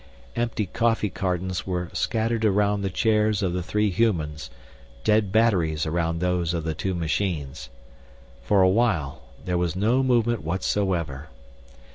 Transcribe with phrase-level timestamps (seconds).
[0.35, 4.49] Empty coffee cartons were scattered around the chairs of the three humans,
[5.03, 7.69] dead batteries around those of the two machines.
[8.41, 11.29] For a while, there was no movement whatsoever.